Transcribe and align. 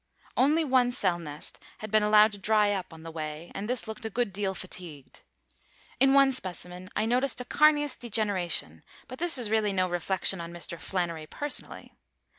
Only 0.35 0.63
one 0.63 0.91
cell 0.91 1.19
nest 1.19 1.63
had 1.77 1.91
been 1.91 2.01
allowed 2.01 2.31
to 2.31 2.39
dry 2.39 2.71
up 2.71 2.91
on 2.91 3.03
the 3.03 3.11
way, 3.11 3.51
and 3.53 3.69
this 3.69 3.87
looked 3.87 4.03
a 4.03 4.09
good 4.09 4.33
deal 4.33 4.55
fatigued. 4.55 5.21
In 5.99 6.15
one 6.15 6.33
specimen 6.33 6.89
I 6.95 7.05
noticed 7.05 7.39
a 7.39 7.45
carneous 7.45 7.95
degeneration, 7.95 8.83
but 9.07 9.19
this 9.19 9.37
is 9.37 9.51
really 9.51 9.73
no 9.73 9.87
reflection 9.87 10.41
on 10.41 10.51
Mr. 10.51 10.79
Flannery 10.79 11.27
personally. 11.27 11.93